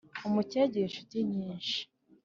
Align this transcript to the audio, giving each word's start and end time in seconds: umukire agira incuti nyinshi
umukire 0.27 0.61
agira 0.67 0.85
incuti 0.87 1.17
nyinshi 1.31 1.79